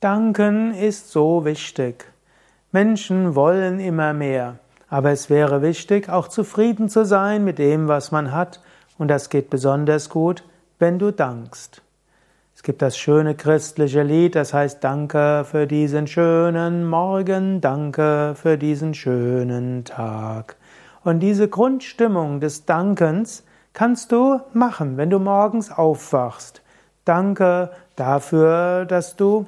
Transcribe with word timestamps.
Danken 0.00 0.72
ist 0.72 1.10
so 1.10 1.44
wichtig. 1.44 2.06
Menschen 2.72 3.34
wollen 3.34 3.80
immer 3.80 4.14
mehr, 4.14 4.58
aber 4.88 5.10
es 5.10 5.28
wäre 5.28 5.60
wichtig, 5.60 6.08
auch 6.08 6.28
zufrieden 6.28 6.88
zu 6.88 7.04
sein 7.04 7.44
mit 7.44 7.58
dem, 7.58 7.86
was 7.86 8.10
man 8.10 8.32
hat, 8.32 8.62
und 8.96 9.08
das 9.08 9.28
geht 9.28 9.50
besonders 9.50 10.08
gut, 10.08 10.42
wenn 10.78 10.98
du 10.98 11.10
dankst. 11.12 11.82
Es 12.56 12.62
gibt 12.62 12.80
das 12.80 12.96
schöne 12.96 13.34
christliche 13.34 14.02
Lied, 14.02 14.36
das 14.36 14.54
heißt 14.54 14.82
Danke 14.82 15.44
für 15.44 15.66
diesen 15.66 16.06
schönen 16.06 16.88
Morgen, 16.88 17.60
danke 17.60 18.32
für 18.36 18.56
diesen 18.56 18.94
schönen 18.94 19.84
Tag. 19.84 20.56
Und 21.04 21.20
diese 21.20 21.46
Grundstimmung 21.46 22.40
des 22.40 22.64
Dankens 22.64 23.44
kannst 23.74 24.12
du 24.12 24.40
machen, 24.54 24.96
wenn 24.96 25.10
du 25.10 25.18
morgens 25.18 25.70
aufwachst. 25.70 26.62
Danke 27.04 27.70
dafür, 27.96 28.86
dass 28.86 29.16
du 29.16 29.46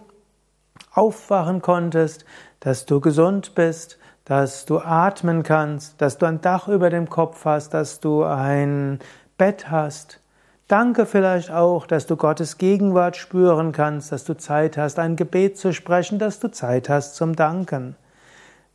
aufwachen 0.94 1.62
konntest, 1.62 2.24
dass 2.60 2.86
du 2.86 3.00
gesund 3.00 3.54
bist, 3.54 3.98
dass 4.24 4.66
du 4.66 4.78
atmen 4.78 5.42
kannst, 5.42 6.00
dass 6.00 6.18
du 6.18 6.26
ein 6.26 6.40
Dach 6.40 6.68
über 6.68 6.90
dem 6.90 7.08
Kopf 7.08 7.44
hast, 7.44 7.74
dass 7.74 8.00
du 8.00 8.22
ein 8.24 9.00
Bett 9.36 9.70
hast. 9.70 10.20
Danke 10.68 11.06
vielleicht 11.06 11.50
auch, 11.50 11.86
dass 11.86 12.06
du 12.06 12.16
Gottes 12.16 12.56
Gegenwart 12.56 13.16
spüren 13.16 13.72
kannst, 13.72 14.12
dass 14.12 14.24
du 14.24 14.34
Zeit 14.36 14.78
hast, 14.78 14.98
ein 14.98 15.16
Gebet 15.16 15.58
zu 15.58 15.72
sprechen, 15.72 16.18
dass 16.18 16.40
du 16.40 16.50
Zeit 16.50 16.88
hast 16.88 17.16
zum 17.16 17.36
Danken. 17.36 17.96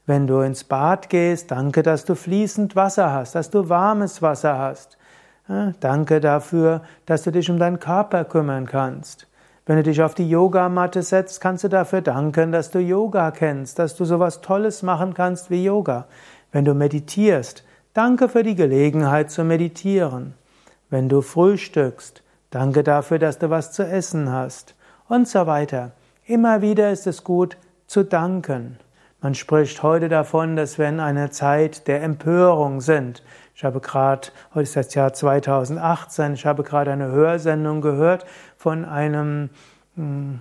Wenn 0.05 0.27
du 0.27 0.41
ins 0.41 0.63
Bad 0.63 1.09
gehst, 1.09 1.51
danke, 1.51 1.83
dass 1.83 2.05
du 2.05 2.15
fließend 2.15 2.75
Wasser 2.75 3.11
hast, 3.11 3.35
dass 3.35 3.49
du 3.49 3.69
warmes 3.69 4.21
Wasser 4.21 4.57
hast. 4.57 4.97
Danke 5.79 6.19
dafür, 6.19 6.81
dass 7.05 7.23
du 7.23 7.31
dich 7.31 7.49
um 7.49 7.57
deinen 7.57 7.79
Körper 7.79 8.25
kümmern 8.25 8.65
kannst. 8.65 9.27
Wenn 9.67 9.75
du 9.75 9.83
dich 9.83 10.01
auf 10.01 10.15
die 10.15 10.29
Yogamatte 10.29 11.03
setzt, 11.03 11.41
kannst 11.41 11.65
du 11.65 11.67
dafür 11.67 11.99
danken, 12.01 12.53
dass 12.53 12.71
du 12.71 12.79
Yoga 12.79 13.31
kennst, 13.31 13.77
dass 13.79 13.97
du 13.97 14.05
sowas 14.05 14.39
Tolles 14.39 14.81
machen 14.81 15.13
kannst 15.13 15.51
wie 15.51 15.65
Yoga. 15.65 16.05
Wenn 16.53 16.63
du 16.63 16.73
meditierst, 16.73 17.65
danke 17.93 18.29
für 18.29 18.43
die 18.43 18.55
Gelegenheit 18.55 19.29
zu 19.29 19.43
meditieren. 19.43 20.35
Wenn 20.89 21.09
du 21.09 21.21
frühstückst, 21.21 22.23
danke 22.49 22.81
dafür, 22.81 23.19
dass 23.19 23.39
du 23.39 23.49
was 23.49 23.73
zu 23.73 23.85
essen 23.85 24.31
hast 24.31 24.73
und 25.09 25.27
so 25.27 25.45
weiter. 25.47 25.91
Immer 26.25 26.61
wieder 26.61 26.89
ist 26.93 27.05
es 27.05 27.25
gut 27.25 27.57
zu 27.87 28.03
danken. 28.03 28.77
Man 29.27 29.35
spricht 29.35 29.83
heute 29.83 30.07
davon, 30.07 30.55
dass 30.55 30.77
wir 30.77 30.87
in 30.87 31.01
einer 31.01 31.31
Zeit 31.31 31.89
der 31.89 32.01
Empörung 32.01 32.79
sind. 32.79 33.23
Ich 33.55 33.65
habe 33.65 33.81
gerade, 33.81 34.29
heute 34.53 34.63
ist 34.63 34.77
das 34.77 34.93
Jahr 34.93 35.11
2018, 35.11 36.35
ich 36.35 36.45
habe 36.45 36.63
gerade 36.63 36.93
eine 36.93 37.11
Hörsendung 37.11 37.81
gehört 37.81 38.25
von 38.55 38.85
einem, 38.85 39.49
hm, 39.95 40.39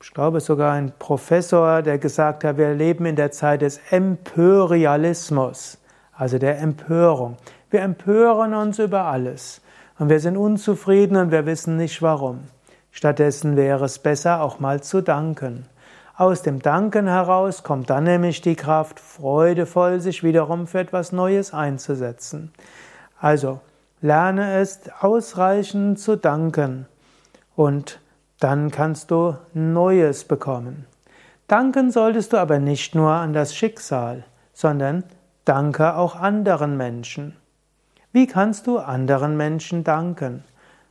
ich 0.00 0.14
glaube 0.14 0.38
sogar 0.38 0.74
ein 0.74 0.92
Professor, 1.00 1.82
der 1.82 1.98
gesagt 1.98 2.44
hat, 2.44 2.58
wir 2.58 2.74
leben 2.74 3.06
in 3.06 3.16
der 3.16 3.32
Zeit 3.32 3.60
des 3.60 3.80
Empörialismus, 3.90 5.78
also 6.12 6.38
der 6.38 6.60
Empörung. 6.60 7.38
Wir 7.70 7.82
empören 7.82 8.54
uns 8.54 8.78
über 8.78 9.06
alles 9.06 9.62
und 9.98 10.10
wir 10.10 10.20
sind 10.20 10.36
unzufrieden 10.36 11.16
und 11.16 11.32
wir 11.32 11.44
wissen 11.44 11.76
nicht 11.76 12.02
warum. 12.02 12.44
Stattdessen 12.92 13.56
wäre 13.56 13.86
es 13.86 13.98
besser, 13.98 14.42
auch 14.42 14.60
mal 14.60 14.80
zu 14.80 15.00
danken. 15.00 15.66
Aus 16.18 16.42
dem 16.42 16.60
Danken 16.60 17.06
heraus 17.06 17.62
kommt 17.62 17.90
dann 17.90 18.02
nämlich 18.02 18.40
die 18.40 18.56
Kraft, 18.56 18.98
freudevoll 18.98 20.00
sich 20.00 20.24
wiederum 20.24 20.66
für 20.66 20.80
etwas 20.80 21.12
Neues 21.12 21.54
einzusetzen. 21.54 22.52
Also, 23.20 23.60
lerne 24.00 24.54
es 24.54 24.80
ausreichend 24.98 26.00
zu 26.00 26.16
danken 26.16 26.86
und 27.54 28.00
dann 28.40 28.72
kannst 28.72 29.12
du 29.12 29.36
Neues 29.54 30.24
bekommen. 30.24 30.86
Danken 31.46 31.92
solltest 31.92 32.32
du 32.32 32.38
aber 32.38 32.58
nicht 32.58 32.96
nur 32.96 33.12
an 33.12 33.32
das 33.32 33.54
Schicksal, 33.54 34.24
sondern 34.52 35.04
danke 35.44 35.94
auch 35.94 36.16
anderen 36.16 36.76
Menschen. 36.76 37.36
Wie 38.10 38.26
kannst 38.26 38.66
du 38.66 38.78
anderen 38.78 39.36
Menschen 39.36 39.84
danken? 39.84 40.42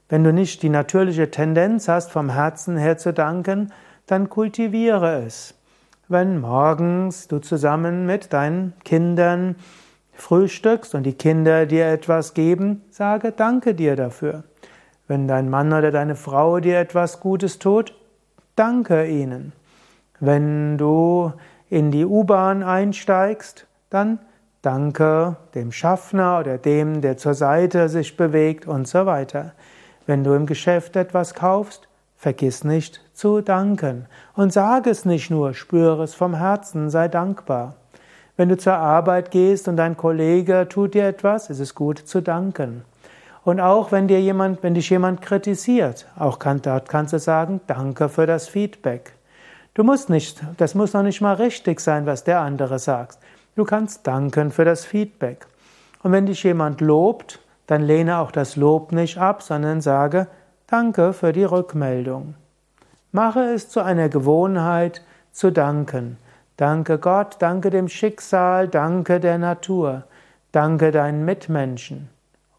Wenn 0.07 0.23
du 0.23 0.31
nicht 0.31 0.63
die 0.63 0.69
natürliche 0.69 1.29
Tendenz 1.31 1.89
hast, 1.89 2.13
vom 2.13 2.29
Herzen 2.29 2.77
her 2.77 2.97
zu 2.97 3.11
danken, 3.11 3.73
dann 4.07 4.29
kultiviere 4.29 5.23
es. 5.25 5.53
Wenn 6.07 6.39
morgens 6.39 7.27
du 7.27 7.39
zusammen 7.39 8.05
mit 8.05 8.33
deinen 8.33 8.73
Kindern 8.83 9.55
frühstückst 10.13 10.95
und 10.95 11.03
die 11.03 11.13
Kinder 11.13 11.65
dir 11.65 11.87
etwas 11.87 12.33
geben, 12.33 12.81
sage 12.89 13.31
Danke 13.31 13.75
dir 13.75 13.95
dafür. 13.95 14.43
Wenn 15.07 15.27
dein 15.27 15.49
Mann 15.49 15.71
oder 15.71 15.91
deine 15.91 16.15
Frau 16.15 16.59
dir 16.59 16.79
etwas 16.79 17.19
Gutes 17.19 17.59
tut, 17.59 17.93
danke 18.55 19.07
ihnen. 19.07 19.53
Wenn 20.19 20.77
du 20.77 21.33
in 21.69 21.91
die 21.91 22.05
U-Bahn 22.05 22.63
einsteigst, 22.63 23.67
dann 23.89 24.19
danke 24.61 25.37
dem 25.55 25.71
Schaffner 25.71 26.39
oder 26.39 26.57
dem, 26.57 27.01
der 27.01 27.17
zur 27.17 27.33
Seite 27.33 27.89
sich 27.89 28.17
bewegt 28.17 28.67
und 28.67 28.87
so 28.87 29.05
weiter. 29.05 29.53
Wenn 30.05 30.23
du 30.23 30.33
im 30.33 30.45
Geschäft 30.45 30.95
etwas 30.95 31.33
kaufst, 31.33 31.87
Vergiss 32.17 32.63
nicht 32.63 33.01
zu 33.13 33.41
danken 33.41 34.07
und 34.35 34.51
sage 34.51 34.89
es 34.89 35.05
nicht 35.05 35.29
nur, 35.29 35.53
spüre 35.53 36.03
es 36.03 36.15
vom 36.15 36.33
Herzen, 36.33 36.89
sei 36.89 37.07
dankbar. 37.07 37.75
Wenn 38.35 38.49
du 38.49 38.57
zur 38.57 38.73
Arbeit 38.73 39.31
gehst 39.31 39.67
und 39.67 39.77
dein 39.77 39.97
Kollege 39.97 40.67
tut 40.67 40.95
dir 40.95 41.07
etwas, 41.07 41.49
ist 41.49 41.59
es 41.59 41.75
gut 41.75 41.99
zu 41.99 42.21
danken. 42.21 42.83
Und 43.43 43.59
auch 43.59 43.91
wenn 43.91 44.07
dir 44.07 44.19
jemand, 44.19 44.61
wenn 44.61 44.73
dich 44.73 44.89
jemand 44.89 45.21
kritisiert, 45.21 46.07
auch 46.17 46.37
kann, 46.37 46.61
dort 46.61 46.89
kannst 46.89 47.13
du 47.13 47.19
sagen, 47.19 47.61
danke 47.67 48.09
für 48.09 48.25
das 48.25 48.47
Feedback. 48.47 49.13
Du 49.73 49.83
musst 49.83 50.09
nicht, 50.09 50.41
das 50.57 50.73
muss 50.73 50.93
noch 50.93 51.03
nicht 51.03 51.21
mal 51.21 51.35
richtig 51.35 51.79
sein, 51.79 52.07
was 52.07 52.23
der 52.23 52.41
andere 52.41 52.79
sagt. 52.79 53.19
Du 53.55 53.63
kannst 53.63 54.05
danken 54.07 54.51
für 54.51 54.65
das 54.65 54.85
Feedback. 54.85 55.45
Und 56.01 56.11
wenn 56.11 56.25
dich 56.25 56.43
jemand 56.43 56.81
lobt, 56.81 57.39
dann 57.67 57.83
lehne 57.83 58.17
auch 58.17 58.31
das 58.31 58.55
Lob 58.55 58.91
nicht 58.91 59.17
ab, 59.17 59.43
sondern 59.43 59.81
sage, 59.81 60.27
Danke 60.69 61.13
für 61.13 61.31
die 61.31 61.45
Rückmeldung. 61.45 62.33
Mache 63.13 63.39
es 63.39 63.69
zu 63.69 63.79
einer 63.81 64.09
Gewohnheit 64.09 65.01
zu 65.31 65.49
danken. 65.49 66.17
Danke 66.57 66.97
Gott, 66.97 67.37
danke 67.39 67.69
dem 67.69 67.87
Schicksal, 67.87 68.67
danke 68.67 69.21
der 69.21 69.37
Natur, 69.37 70.03
danke 70.51 70.91
deinen 70.91 71.23
Mitmenschen 71.23 72.09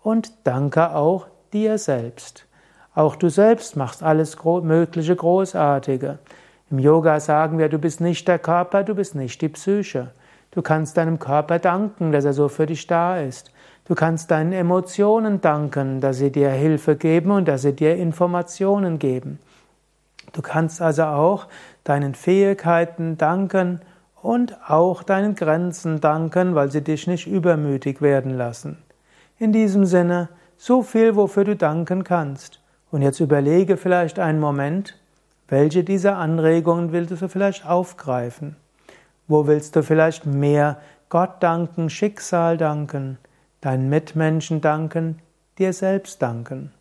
und 0.03 0.33
danke 0.45 0.95
auch 0.95 1.27
dir 1.53 1.77
selbst. 1.77 2.47
Auch 2.95 3.15
du 3.15 3.29
selbst 3.29 3.77
machst 3.77 4.03
alles 4.03 4.43
Mögliche 4.43 5.15
Großartige. 5.15 6.19
Im 6.71 6.79
Yoga 6.79 7.21
sagen 7.21 7.59
wir, 7.59 7.69
du 7.69 7.79
bist 7.79 8.01
nicht 8.01 8.27
der 8.27 8.39
Körper, 8.39 8.85
du 8.85 8.95
bist 8.95 9.17
nicht 9.17 9.43
die 9.43 9.51
Psyche. 9.51 10.13
Du 10.51 10.63
kannst 10.63 10.97
deinem 10.97 11.19
Körper 11.19 11.59
danken, 11.59 12.11
dass 12.13 12.25
er 12.25 12.33
so 12.33 12.49
für 12.49 12.65
dich 12.65 12.87
da 12.87 13.21
ist. 13.21 13.53
Du 13.89 13.95
kannst 13.95 14.31
deinen 14.31 14.53
Emotionen 14.53 15.41
danken, 15.41 16.03
dass 16.03 16.19
sie 16.19 16.31
dir 16.31 16.51
Hilfe 16.51 16.95
geben 16.95 17.31
und 17.31 17.49
dass 17.49 17.63
sie 17.63 17.73
dir 17.73 17.97
Informationen 17.97 18.99
geben. 18.99 19.39
Du 20.33 20.43
kannst 20.43 20.83
also 20.83 21.05
auch 21.05 21.47
deinen 21.85 22.15
Fähigkeiten 22.15 23.17
danken 23.17 23.81
und 24.21 24.59
auch 24.69 25.03
deinen 25.03 25.35
Grenzen 25.35 26.03
danken, 26.03 26.55
weil 26.55 26.71
sie 26.71 26.83
dich 26.83 27.07
nicht 27.07 27.27
übermütig 27.27 28.03
werden 28.03 28.37
lassen. 28.37 28.77
In 29.39 29.53
diesem 29.53 29.87
Sinne, 29.87 30.29
so 30.59 30.83
viel, 30.83 31.17
wofür 31.17 31.45
du 31.45 31.57
danken 31.57 32.05
kannst. 32.05 32.61
Und 32.91 33.01
jetzt 33.01 33.21
überlege 33.21 33.79
vielleicht 33.79 34.19
einen 34.19 34.41
Moment, 34.41 34.99
welche 35.49 35.83
dieser 35.83 36.19
Anregungen 36.19 36.93
willst 36.93 37.23
du 37.23 37.29
vielleicht 37.29 37.65
aufgreifen? 37.65 38.57
Wo 39.29 39.47
willst 39.47 39.77
du 39.77 39.83
vielleicht 39.83 40.27
mehr 40.27 40.77
Gott 41.09 41.43
danken, 41.43 41.89
Schicksal 41.89 42.59
danken? 42.59 43.17
Deinen 43.69 43.91
Mitmenschen 43.91 44.63
danken, 44.63 45.21
dir 45.59 45.75
selbst 45.75 46.23
danken. 46.23 46.73